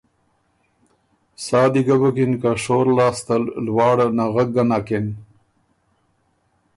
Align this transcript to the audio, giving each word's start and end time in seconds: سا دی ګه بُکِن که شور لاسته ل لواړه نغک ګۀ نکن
سا 1.43 1.61
دی 1.73 1.81
ګه 1.87 1.95
بُکِن 2.01 2.31
که 2.41 2.51
شور 2.63 2.87
لاسته 2.97 3.35
ل 3.43 3.45
لواړه 3.65 4.07
نغک 4.17 4.49
ګۀ 4.55 4.63
نکن 4.69 5.05